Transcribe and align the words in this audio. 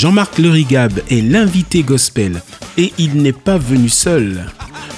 Jean-Marc 0.00 0.38
Lerigab 0.38 0.98
est 1.10 1.20
l'invité 1.20 1.82
gospel 1.82 2.40
et 2.78 2.90
il 2.96 3.20
n'est 3.20 3.34
pas 3.34 3.58
venu 3.58 3.90
seul. 3.90 4.46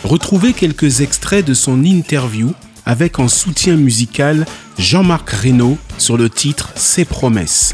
Retrouvez 0.05 0.53
quelques 0.53 1.01
extraits 1.01 1.45
de 1.45 1.55
son 1.55 1.85
interview 1.85 2.55
avec 2.87 3.19
en 3.19 3.27
soutien 3.27 3.75
musical 3.75 4.47
Jean-Marc 4.79 5.29
Reynaud 5.29 5.77
sur 5.99 6.17
le 6.17 6.31
titre 6.31 6.71
Ses 6.77 7.05
promesses. 7.05 7.73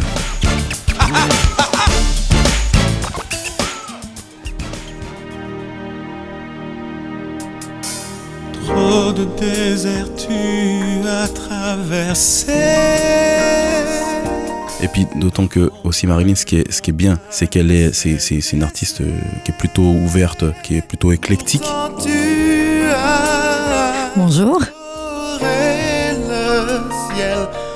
Trop 8.64 9.12
de 9.12 9.28
désert 9.38 10.08
tu 10.16 11.06
as 11.06 11.28
traversé. 11.28 13.57
Et 14.80 14.88
puis 14.88 15.06
d'autant 15.16 15.48
que 15.48 15.72
aussi 15.84 16.06
Marilyn, 16.06 16.34
ce 16.34 16.46
qui 16.46 16.56
est, 16.56 16.70
ce 16.70 16.82
qui 16.82 16.90
est 16.90 16.94
bien, 16.94 17.18
c'est 17.30 17.48
qu'elle 17.48 17.70
est, 17.70 17.92
c'est, 17.92 18.18
c'est, 18.20 18.40
c'est 18.40 18.56
une 18.56 18.62
artiste 18.62 19.00
euh, 19.00 19.10
qui 19.44 19.50
est 19.50 19.56
plutôt 19.56 19.82
ouverte, 19.82 20.44
qui 20.62 20.76
est 20.76 20.82
plutôt 20.82 21.10
éclectique. 21.12 21.64
Bonjour. 24.16 24.60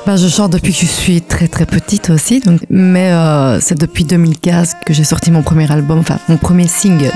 Bah, 0.04 0.16
je 0.16 0.28
chante 0.28 0.52
depuis 0.52 0.72
que 0.72 0.80
je 0.80 0.86
suis 0.86 1.22
très 1.22 1.46
très 1.46 1.64
petite 1.64 2.10
aussi, 2.10 2.40
donc, 2.40 2.60
mais 2.68 3.12
euh, 3.12 3.60
c'est 3.60 3.78
depuis 3.78 4.04
2015 4.04 4.74
que 4.84 4.92
j'ai 4.92 5.04
sorti 5.04 5.30
mon 5.30 5.42
premier 5.42 5.70
album, 5.70 6.00
enfin 6.00 6.18
mon 6.28 6.36
premier 6.36 6.66
single. 6.66 7.12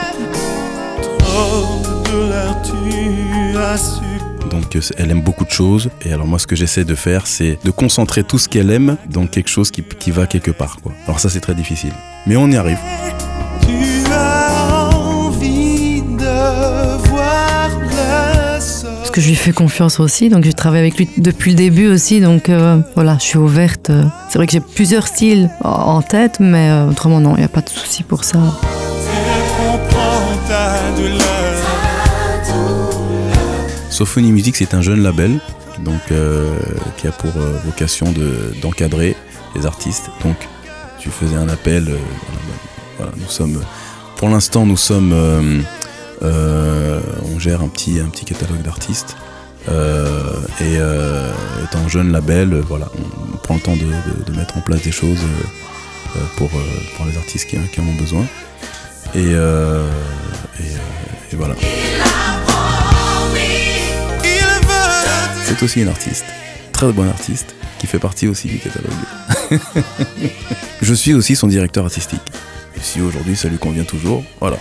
Trop 1.18 1.82
de 2.04 2.30
tu 2.62 3.58
as 3.58 3.78
su. 3.78 4.05
Donc 4.56 4.74
euh, 4.76 4.80
elle 4.96 5.10
aime 5.10 5.20
beaucoup 5.22 5.44
de 5.44 5.50
choses. 5.50 5.90
Et 6.04 6.12
alors 6.12 6.26
moi, 6.26 6.38
ce 6.38 6.46
que 6.46 6.56
j'essaie 6.56 6.84
de 6.84 6.94
faire, 6.94 7.26
c'est 7.26 7.58
de 7.64 7.70
concentrer 7.70 8.24
tout 8.24 8.38
ce 8.38 8.48
qu'elle 8.48 8.70
aime 8.70 8.96
dans 9.10 9.26
quelque 9.26 9.48
chose 9.50 9.70
qui, 9.70 9.82
qui 9.82 10.10
va 10.10 10.26
quelque 10.26 10.50
part. 10.50 10.78
Quoi. 10.82 10.92
Alors 11.06 11.20
ça, 11.20 11.28
c'est 11.28 11.40
très 11.40 11.54
difficile. 11.54 11.92
Mais 12.26 12.36
on 12.36 12.50
y 12.50 12.56
arrive. 12.56 12.78
Tu 13.60 14.10
as 14.12 14.90
envie 14.94 16.00
de 16.02 17.08
voir 17.08 17.68
le 17.80 18.60
sol. 18.60 18.90
Parce 18.98 19.10
que 19.10 19.20
je 19.20 19.28
lui 19.28 19.34
fais 19.36 19.52
confiance 19.52 20.00
aussi, 20.00 20.28
donc 20.30 20.44
je 20.44 20.50
travaille 20.52 20.80
avec 20.80 20.96
lui 20.96 21.08
depuis 21.18 21.50
le 21.50 21.56
début 21.56 21.88
aussi, 21.88 22.20
donc 22.20 22.48
euh, 22.48 22.78
voilà, 22.94 23.16
je 23.20 23.24
suis 23.24 23.38
ouverte. 23.38 23.90
C'est 24.30 24.38
vrai 24.38 24.46
que 24.46 24.52
j'ai 24.52 24.60
plusieurs 24.60 25.06
styles 25.06 25.50
en- 25.62 25.68
en 25.68 26.02
tête, 26.02 26.36
mais 26.40 26.70
euh, 26.70 26.88
autrement 26.90 27.20
non, 27.20 27.34
il 27.36 27.40
n'y 27.40 27.44
a 27.44 27.48
pas 27.48 27.60
de 27.62 27.68
souci 27.68 28.02
pour 28.02 28.24
ça. 28.24 28.38
Sophonie 33.96 34.30
Music, 34.30 34.56
c'est 34.56 34.74
un 34.74 34.82
jeune 34.82 35.02
label 35.02 35.40
donc, 35.78 36.02
euh, 36.10 36.54
qui 36.98 37.08
a 37.08 37.12
pour 37.12 37.34
euh, 37.38 37.58
vocation 37.64 38.12
de- 38.12 38.52
d'encadrer 38.60 39.16
les 39.54 39.64
artistes. 39.64 40.10
Donc, 40.22 40.36
tu 40.98 41.08
faisais 41.08 41.36
un 41.36 41.48
appel. 41.48 41.88
euh, 41.88 43.04
nous 43.16 43.28
sommes, 43.30 43.62
pour 44.16 44.28
l'instant, 44.28 44.66
nous 44.66 44.76
sommes, 44.76 45.14
on 46.20 47.38
gère 47.38 47.62
un 47.62 47.68
petit, 47.68 47.98
un 47.98 48.10
petit 48.10 48.26
catalogue 48.26 48.60
d'artistes. 48.60 49.16
Et 49.66 50.74
étant 51.64 51.88
jeune 51.88 52.12
label, 52.12 52.60
voilà, 52.68 52.90
on, 53.32 53.38
prend 53.38 53.54
le 53.54 53.60
temps 53.60 53.76
de, 53.76 54.30
de- 54.30 54.36
mettre 54.36 54.58
en 54.58 54.60
place 54.60 54.82
des 54.82 54.92
choses 54.92 55.24
pour, 56.36 56.50
pour 56.50 57.06
les 57.06 57.16
artistes 57.16 57.48
qui, 57.48 57.56
en 57.56 57.82
ont 57.82 57.94
besoin. 57.98 58.26
Et, 59.14 59.30
et 59.32 61.36
voilà. 61.36 61.54
C'est 65.58 65.64
aussi 65.64 65.80
une 65.80 65.88
artiste, 65.88 66.26
très 66.72 66.92
bonne 66.92 67.08
artiste, 67.08 67.54
qui 67.78 67.86
fait 67.86 67.98
partie 67.98 68.28
aussi 68.28 68.46
du 68.46 68.58
catalogue. 68.58 68.92
Je 70.82 70.92
suis 70.92 71.14
aussi 71.14 71.34
son 71.34 71.46
directeur 71.46 71.86
artistique. 71.86 72.20
Et 72.76 72.80
si 72.82 73.00
aujourd'hui 73.00 73.36
ça 73.36 73.48
lui 73.48 73.56
convient 73.56 73.84
toujours, 73.84 74.22
voilà. 74.38 74.58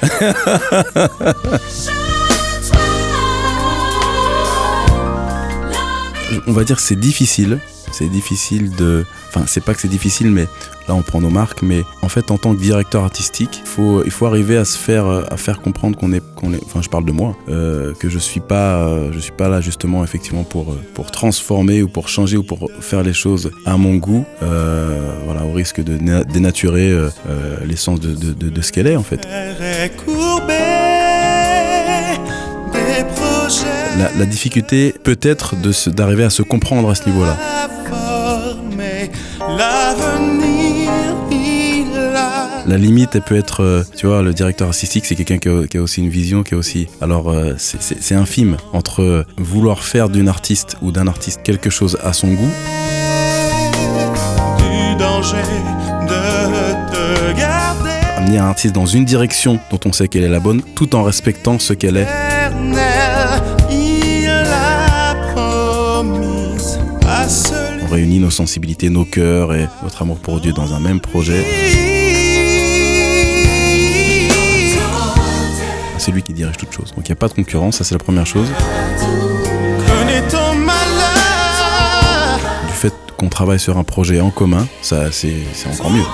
On 6.46 6.52
va 6.52 6.62
dire 6.62 6.76
que 6.76 6.82
c'est 6.82 6.94
difficile. 6.94 7.58
C'est 7.98 8.08
difficile 8.08 8.70
de. 8.76 9.04
Enfin, 9.28 9.44
c'est 9.48 9.62
pas 9.64 9.74
que 9.74 9.80
c'est 9.80 9.88
difficile, 9.88 10.30
mais 10.30 10.46
là 10.86 10.94
on 10.94 11.02
prend 11.02 11.20
nos 11.20 11.30
marques. 11.30 11.62
Mais 11.62 11.82
en 12.02 12.08
fait, 12.08 12.30
en 12.30 12.38
tant 12.38 12.54
que 12.54 12.60
directeur 12.60 13.02
artistique, 13.02 13.60
faut, 13.64 14.04
il 14.04 14.10
faut 14.12 14.26
arriver 14.26 14.56
à 14.56 14.64
se 14.64 14.78
faire, 14.78 15.06
à 15.08 15.36
faire 15.36 15.60
comprendre 15.60 15.98
qu'on 15.98 16.12
est, 16.12 16.22
qu'on 16.36 16.52
est. 16.52 16.60
Enfin, 16.64 16.80
je 16.80 16.88
parle 16.88 17.04
de 17.04 17.10
moi, 17.12 17.36
euh, 17.48 17.92
que 17.98 18.08
je 18.08 18.18
suis 18.20 18.38
pas, 18.40 18.76
euh, 18.86 19.10
je 19.12 19.18
suis 19.18 19.32
pas 19.32 19.48
là 19.48 19.60
justement 19.60 20.04
effectivement 20.04 20.44
pour, 20.44 20.70
euh, 20.72 20.80
pour 20.94 21.10
transformer 21.10 21.82
ou 21.82 21.88
pour 21.88 22.08
changer 22.08 22.36
ou 22.36 22.44
pour 22.44 22.70
faire 22.80 23.02
les 23.02 23.12
choses 23.12 23.50
à 23.66 23.76
mon 23.76 23.96
goût. 23.96 24.24
voilà, 24.40 25.44
au 25.44 25.52
risque 25.52 25.82
de 25.82 25.98
na- 25.98 26.22
dénaturer 26.24 26.94
l'essence 27.66 27.98
de, 28.00 28.62
ce 28.62 28.70
qu'elle 28.72 28.86
est 28.86 28.96
en 28.96 29.02
fait. 29.02 29.26
La, 33.98 34.10
la 34.16 34.26
difficulté 34.26 34.94
peut 35.02 35.18
être 35.22 35.56
de 35.60 35.72
se- 35.72 35.90
d'arriver 35.90 36.22
à 36.24 36.30
se 36.30 36.42
comprendre 36.42 36.88
à 36.90 36.94
ce 36.94 37.08
niveau-là. 37.08 37.36
À 39.60 39.94
former. 39.96 40.86
L'avenir, 40.86 40.90
il 41.30 42.16
a. 42.16 42.48
La 42.66 42.76
limite, 42.76 43.10
elle 43.14 43.22
peut 43.22 43.36
être, 43.36 43.62
euh, 43.62 43.82
tu 43.96 44.06
vois, 44.06 44.22
le 44.22 44.32
directeur 44.34 44.68
artistique, 44.68 45.06
c'est 45.06 45.14
quelqu'un 45.14 45.38
qui, 45.38 45.48
a- 45.48 45.66
qui 45.66 45.78
a 45.78 45.82
aussi 45.82 46.00
une 46.00 46.08
vision, 46.10 46.42
qui 46.42 46.54
a 46.54 46.58
aussi. 46.58 46.86
Alors, 47.00 47.30
euh, 47.30 47.54
c'est- 47.56 48.14
infime 48.14 48.56
entre 48.72 49.02
euh, 49.02 49.24
vouloir 49.38 49.82
faire 49.82 50.08
d'une 50.08 50.28
artiste 50.28 50.76
ou 50.82 50.92
d'un 50.92 51.06
artiste 51.08 51.40
quelque 51.42 51.70
chose 51.70 51.98
à 52.04 52.12
son 52.12 52.28
goût 52.28 52.50
Du 54.58 54.96
danger 54.98 55.36
de 56.08 56.92
te 56.92 57.38
garder. 57.38 57.90
amener 58.18 58.38
un 58.38 58.46
artiste 58.48 58.74
dans 58.74 58.86
une 58.86 59.04
direction 59.04 59.58
dont 59.70 59.80
on 59.86 59.92
sait 59.92 60.08
qu'elle 60.08 60.24
est 60.24 60.28
la 60.28 60.40
bonne, 60.40 60.62
tout 60.74 60.94
en 60.94 61.02
respectant 61.04 61.58
ce 61.58 61.72
qu'elle 61.72 61.96
est. 61.96 62.02
Éternel, 62.02 63.40
réunit 67.98 68.20
nos 68.20 68.30
sensibilités, 68.30 68.90
nos 68.90 69.04
cœurs 69.04 69.52
et 69.54 69.66
notre 69.82 70.02
amour 70.02 70.18
pour 70.18 70.40
Dieu 70.40 70.52
dans 70.52 70.72
un 70.72 70.78
même 70.78 71.00
projet. 71.00 71.44
C'est 75.98 76.12
lui 76.12 76.22
qui 76.22 76.32
dirige 76.32 76.56
toute 76.56 76.72
chose. 76.72 76.92
Donc 76.94 77.08
il 77.08 77.10
n'y 77.10 77.14
a 77.14 77.16
pas 77.16 77.26
de 77.26 77.32
concurrence, 77.32 77.78
ça 77.78 77.84
c'est 77.84 77.96
la 77.96 77.98
première 77.98 78.26
chose. 78.26 78.46
Du 82.68 82.72
fait 82.72 82.94
qu'on 83.16 83.28
travaille 83.28 83.58
sur 83.58 83.76
un 83.76 83.84
projet 83.84 84.20
en 84.20 84.30
commun, 84.30 84.68
ça 84.80 85.10
c'est 85.10 85.34
encore 85.66 85.90
mieux. 85.90 86.04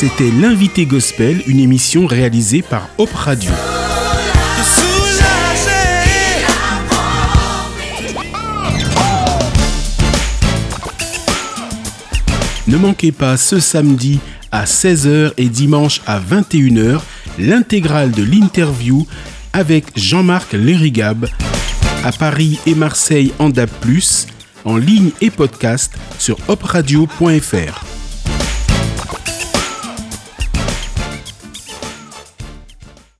C'était 0.00 0.30
l'invité 0.30 0.86
gospel, 0.86 1.42
une 1.48 1.58
émission 1.58 2.06
réalisée 2.06 2.62
par 2.62 2.88
Hop 2.98 3.12
Radio. 3.12 3.50
Ne 12.68 12.76
manquez 12.76 13.10
pas 13.10 13.36
ce 13.36 13.58
samedi 13.58 14.20
à 14.52 14.66
16h 14.66 15.32
et 15.36 15.48
dimanche 15.48 16.00
à 16.06 16.20
21h 16.20 17.00
l'intégrale 17.40 18.12
de 18.12 18.22
l'interview 18.22 19.04
avec 19.52 19.86
Jean-Marc 19.96 20.52
Lerigab 20.52 21.26
à 22.04 22.12
Paris 22.12 22.60
et 22.66 22.76
Marseille 22.76 23.32
en 23.40 23.48
DAB+, 23.48 23.72
en 24.64 24.76
ligne 24.76 25.10
et 25.20 25.30
podcast 25.30 25.92
sur 26.20 26.38
opradio.fr. 26.46 27.97